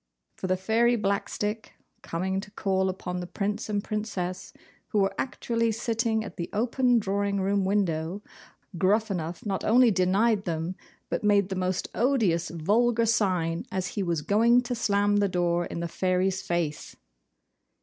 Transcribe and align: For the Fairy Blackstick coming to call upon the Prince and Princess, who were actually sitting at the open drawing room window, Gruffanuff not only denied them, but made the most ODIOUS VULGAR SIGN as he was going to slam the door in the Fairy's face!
For 0.35 0.47
the 0.47 0.57
Fairy 0.57 0.95
Blackstick 0.97 1.73
coming 2.01 2.39
to 2.39 2.49
call 2.49 2.89
upon 2.89 3.19
the 3.19 3.27
Prince 3.27 3.69
and 3.69 3.83
Princess, 3.83 4.51
who 4.87 4.97
were 4.97 5.13
actually 5.19 5.71
sitting 5.71 6.23
at 6.23 6.37
the 6.37 6.49
open 6.53 6.97
drawing 6.97 7.39
room 7.39 7.65
window, 7.65 8.23
Gruffanuff 8.79 9.45
not 9.45 9.63
only 9.63 9.91
denied 9.91 10.45
them, 10.45 10.75
but 11.09 11.23
made 11.23 11.49
the 11.49 11.55
most 11.55 11.87
ODIOUS 11.93 12.49
VULGAR 12.49 13.05
SIGN 13.05 13.63
as 13.71 13.89
he 13.89 14.01
was 14.01 14.23
going 14.23 14.61
to 14.61 14.73
slam 14.73 15.17
the 15.17 15.29
door 15.29 15.67
in 15.67 15.81
the 15.81 15.87
Fairy's 15.87 16.41
face! 16.41 16.95